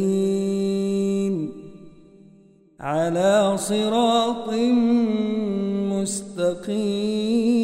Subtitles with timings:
[2.80, 4.54] على صراط
[5.92, 7.63] مستقيم.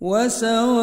[0.00, 0.80] وسواء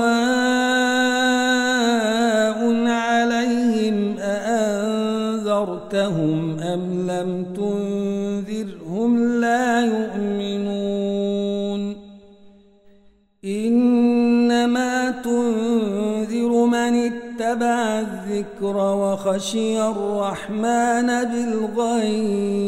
[2.87, 5.39] عليهم أأنذرتهم
[6.59, 11.17] أم لم تنذرهم لا يؤمنون
[13.45, 22.67] إنما تنذر من اتبع الذكر وخشي الرحمن بالغيب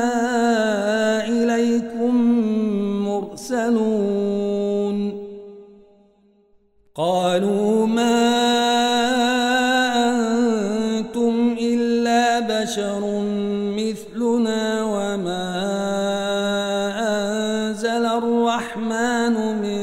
[7.31, 8.19] قالوا ما
[10.99, 13.03] أنتم إلا بشر
[13.79, 15.47] مثلنا وما
[16.99, 19.81] أنزل الرحمن من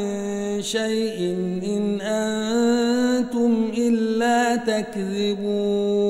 [0.63, 1.19] شيء
[1.65, 6.09] إن أنتم إلا تكذبون.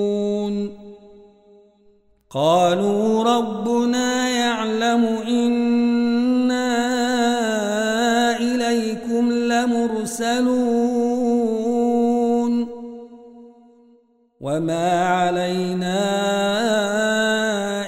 [2.31, 2.58] قالوا
[11.09, 12.69] لمرسلون
[14.41, 15.99] وما علينا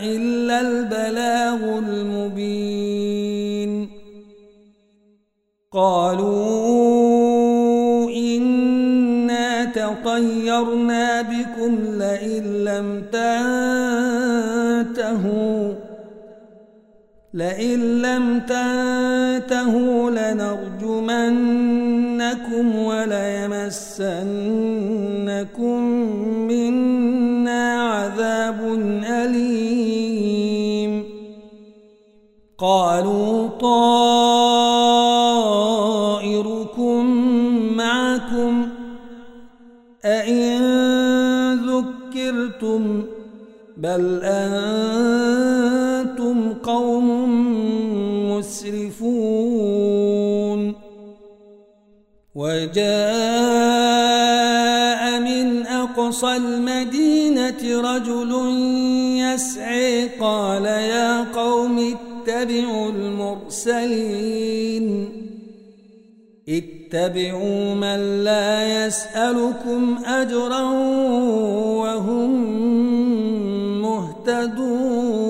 [0.03, 3.11] إلا البلاغ المبين
[5.73, 6.41] قالوا
[8.11, 14.31] إنا تطيرنا بكم لئن لم تنتهوا
[17.35, 20.11] لئن لم تنتهوا
[22.61, 23.81] لنرجمنكم وليمسنكم
[26.49, 28.61] منا عذاب
[29.05, 31.05] أليم.
[32.59, 33.81] قالوا طائركم
[37.77, 38.69] معكم.
[40.05, 40.63] أئن
[41.55, 43.03] ذكرتم
[43.77, 45.30] بل أنتم
[52.81, 54.01] جاء
[55.21, 58.33] من أقصى المدينة رجل
[59.21, 64.87] يسعي قال يا قوم اتبعوا المرسلين.
[66.49, 70.63] اتبعوا من لا يسألكم أجرا
[71.83, 72.31] وهم
[73.83, 75.21] مهتدون.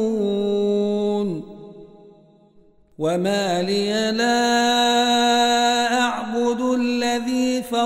[2.98, 5.59] وما لي لا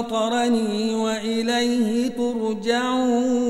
[0.05, 3.45] فطرني وإليه ترجعون.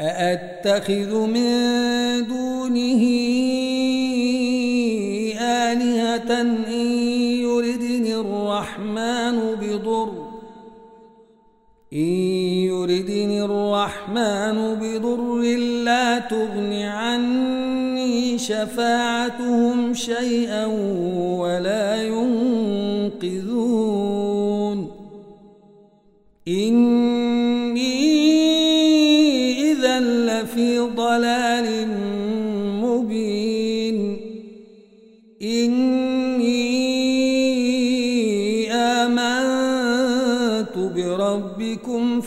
[0.00, 1.48] أأتخذ من
[2.26, 3.02] دونه
[5.40, 6.86] آلهة إن
[7.40, 10.10] يردني الرحمن بضر
[11.92, 11.98] إن
[12.68, 15.40] يردني الرحمن بضر
[15.84, 20.66] لا تغن عني شفاعتهم شيئا
[21.38, 22.13] ولا ينقذون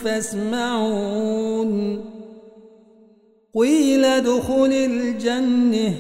[0.07, 2.05] فاسمعون.
[3.55, 5.93] قيل ادخل الجنة.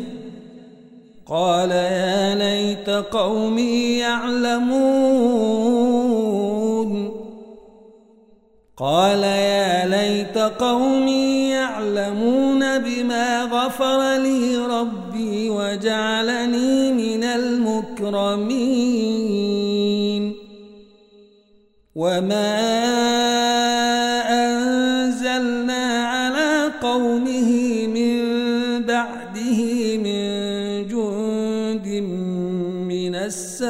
[1.27, 4.87] قال يا ليت قومي يعلمون.
[8.77, 18.67] قال يا ليت قومي يعلمون بما غفر لي ربي وجعلني من المكرمين.
[21.95, 23.36] وما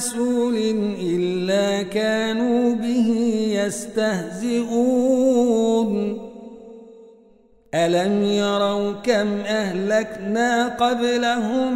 [0.00, 0.56] رسول
[1.02, 3.08] إلا كانوا به
[3.66, 5.10] يستهزئون.
[7.74, 11.74] ألم يروا كم أهلكنا قبلهم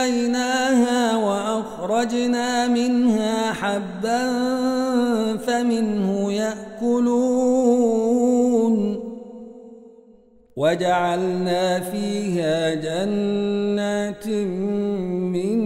[0.00, 4.32] أحييناها وأخرجنا منها حبا
[5.36, 7.90] فمنه يأكلون.
[10.56, 15.60] وجعلنا فيها جنات من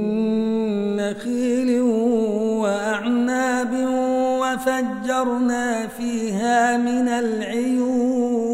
[0.97, 1.81] نخيل
[2.63, 3.73] وأعناب
[4.41, 8.45] وفجرنا فيها من العيون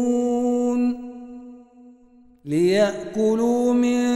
[2.45, 4.10] ليأكلوا من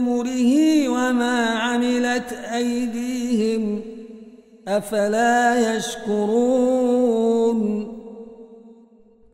[0.00, 3.80] ثمره وما عملت أيديهم
[4.68, 7.60] أفلا يشكرون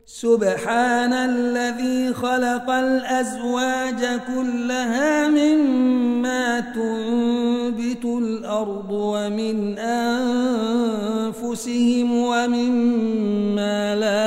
[0.05, 9.77] سبحان الذي خلق الأزواج كلها مما تنبت الأرض ومن
[11.37, 14.26] أنفسهم ومما لا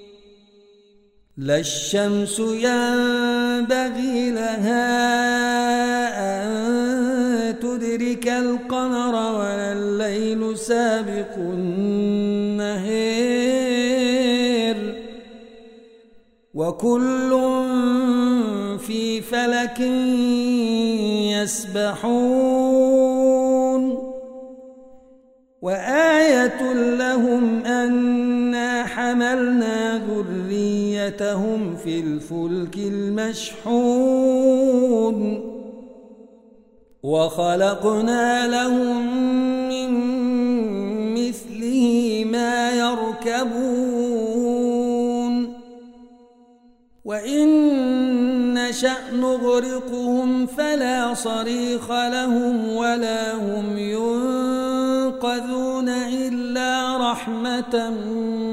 [1.37, 4.83] لا الشمس ينبغي لها
[6.43, 12.71] أن تدرك القمر ولا الليل سابق النهير
[16.53, 17.29] وكل
[18.79, 19.79] في فلك
[21.31, 23.50] يسبحون.
[25.61, 34.21] وآية لهم أنا حملنا ذريتهم في الفلك المشحون
[37.03, 39.17] وخلقنا لهم
[39.69, 39.91] من
[41.13, 44.21] مثله ما يركبون
[47.05, 47.47] وإن
[48.53, 54.40] نشأ نغرقهم فلا صريخ لهم ولا هم إلا
[57.11, 57.89] رحمة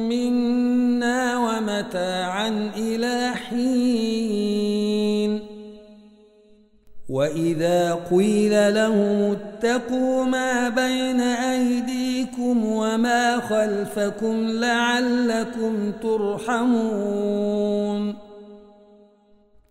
[0.09, 5.33] منا ومتاعا إلى حين.
[7.09, 17.49] وإذا قيل لهم اتقوا ما بين أيديكم وما خلفكم لعلكم ترحمون.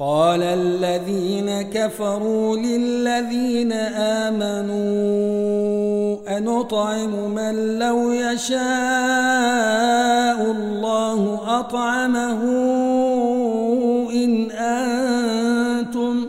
[0.00, 3.72] قال الذين كفروا للذين
[4.22, 4.80] آمنوا
[6.38, 8.60] أنطعم من لو يشاء
[10.50, 12.40] الله أطعمه
[14.12, 16.28] إن أنتم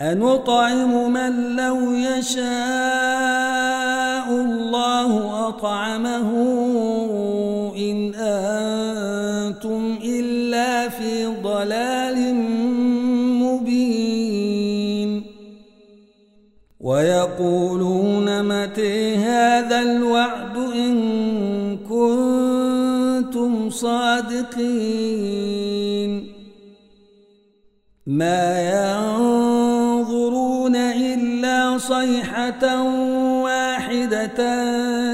[0.00, 2.42] أنطعم من لو يشاء
[4.28, 6.30] الله أطعمه
[7.76, 11.91] إن أنتم إلا في ضلال
[17.40, 24.52] ويقولون متى هذا الوعد إن كنتم صادقين؟
[28.06, 32.82] ما ينظرون إلا صيحة
[33.42, 34.36] واحدة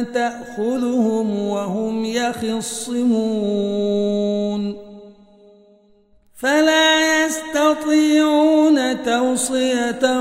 [0.02, 3.08] تأخذهم وهم يخصمون.
[6.36, 10.20] فلا يستطيعون توصية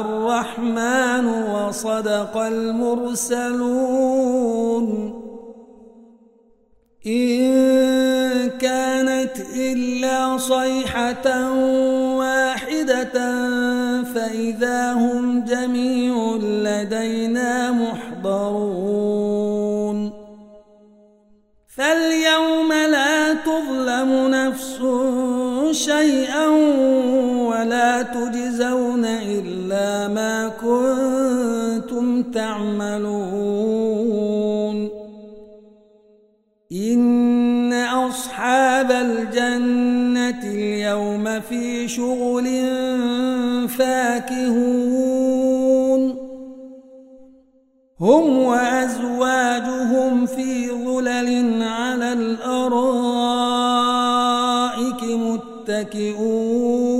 [0.00, 3.60] الرحمن وصدق المرسلون.
[7.06, 11.52] إن كانت إلا صيحة
[12.16, 13.16] واحدة
[14.02, 19.20] فإذا هم جميع لدينا محضرون.
[21.76, 24.78] فاليوم لا تظلم نفس
[25.70, 26.46] شيئا
[27.50, 28.39] ولا تجزون
[32.34, 33.90] تعملون.
[36.72, 42.44] إن أصحاب الجنة اليوم في شغل
[43.68, 45.00] فاكهون.
[48.00, 53.10] هم وأزواجهم في ظلل على الأرائك
[55.02, 56.99] متكئون.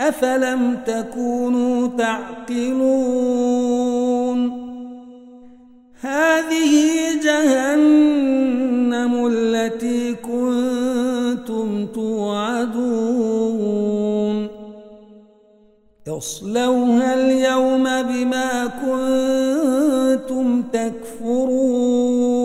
[0.00, 3.40] أفلم تكونوا تعقلون؟
[6.00, 6.74] هذه
[7.24, 12.90] جهنم التي كنتم توعدون.
[16.08, 22.40] اصلوها اليوم بما كنتم تكفرون.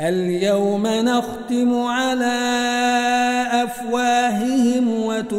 [0.00, 2.77] اليوم نختم على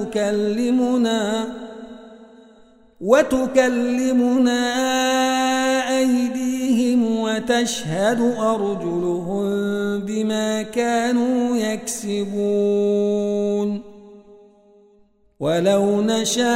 [0.10, 1.48] وتكلمنا
[3.02, 4.62] وتكلمنا
[5.98, 9.50] أيديهم وتشهد أرجلهم
[10.00, 12.90] بما كانوا يكسبون.
[15.40, 16.50] ولو نشاء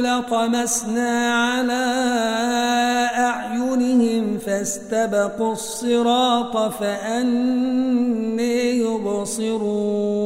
[0.00, 1.86] لطمسنا على
[3.18, 10.25] أعينهم فاستبقوا الصراط فأني يبصرون.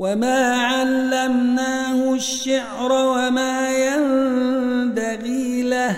[0.00, 5.96] وما علمناه الشعر وما ينبغي له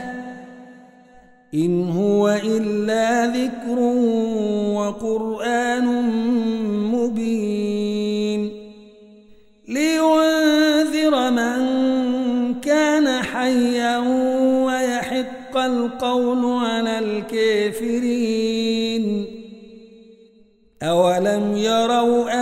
[1.54, 3.78] إن هو إلا ذكر
[4.74, 5.86] وقرآن
[6.92, 8.50] مبين
[9.68, 11.62] لينذر من
[12.60, 13.98] كان حيا
[14.66, 18.42] ويحق القول على الكافرين
[20.82, 22.41] أولم يروا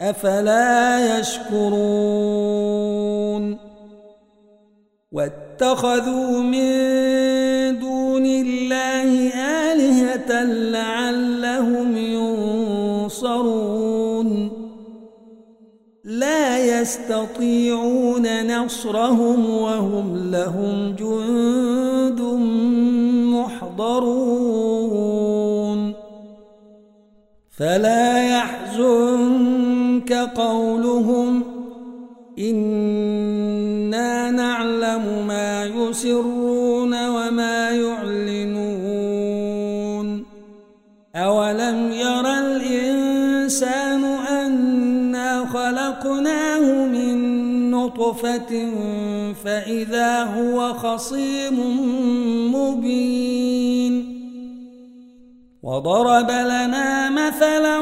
[0.00, 2.76] أفلا يشكرون
[5.12, 9.30] واتخذوا من دون الله
[9.72, 11.96] آلهة لعلهم
[13.06, 13.46] ينصرون
[16.04, 22.20] لا يستطيعون نصرهم وهم لهم جند
[23.34, 24.76] محضرون
[27.50, 28.22] فلا
[29.96, 31.42] يحزنك قولهم
[32.38, 38.76] إنا نعلم ما يسرون وما يعلنون.
[41.16, 48.70] أولم يرى الإنسان أنا خلقناه من نطفة
[49.44, 51.58] فإذا هو خصيم
[52.54, 54.16] مبين.
[55.62, 57.78] وضرب لنا مثلا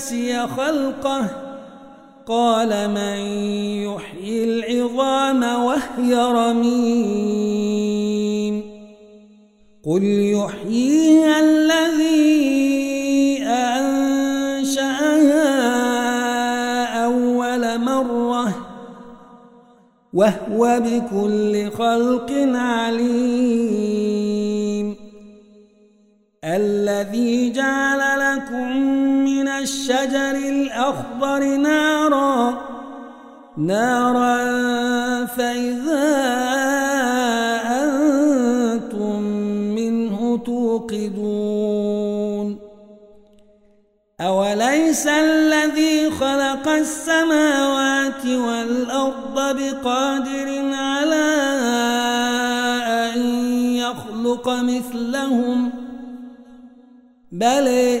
[0.00, 1.26] ونسي خلقه
[2.26, 3.16] قال من
[3.84, 7.50] يحيي العظام وهي رميم
[9.84, 12.22] قل يحييها الذي
[13.46, 14.64] أنشأها
[17.04, 18.66] أول مرة
[20.12, 23.50] وهو بكل خلق عليم
[26.44, 29.09] الذي جعل لكم
[29.62, 32.60] الشجر الأخضر نارا
[33.56, 34.36] نارا
[35.24, 36.08] فإذا
[37.82, 39.22] أنتم
[39.76, 41.90] منه توقدون.
[44.20, 51.30] أوليس الذي خلق السماوات والأرض بقادر على
[52.86, 53.20] أن
[53.76, 55.72] يخلق مثلهم؟
[57.32, 58.00] بل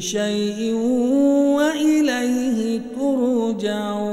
[0.00, 0.74] شيء
[1.56, 4.07] وإليه ترجعون.